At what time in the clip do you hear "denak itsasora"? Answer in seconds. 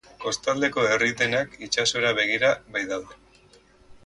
1.19-2.15